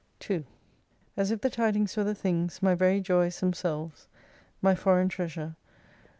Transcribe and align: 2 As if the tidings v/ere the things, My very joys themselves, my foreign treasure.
2 0.21 0.43
As 1.15 1.29
if 1.29 1.41
the 1.41 1.49
tidings 1.51 1.93
v/ere 1.93 2.05
the 2.05 2.15
things, 2.15 2.59
My 2.63 2.73
very 2.73 2.99
joys 3.01 3.39
themselves, 3.39 4.07
my 4.59 4.73
foreign 4.73 5.09
treasure. 5.09 5.55